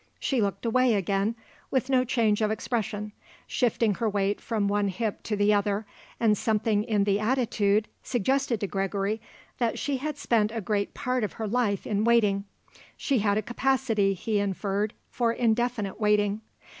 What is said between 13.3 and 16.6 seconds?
a capacity, he inferred, for indefinite waiting.